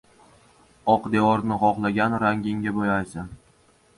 •Oq 0.93 1.09
devorni 1.15 1.59
xohlagan 1.65 2.17
rangingga 2.25 2.73
bo‘yaysan. 2.79 3.29